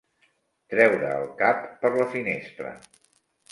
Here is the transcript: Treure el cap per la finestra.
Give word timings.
Treure 0.73 1.11
el 1.17 1.27
cap 1.43 1.69
per 1.85 1.93
la 1.99 2.09
finestra. 2.17 2.75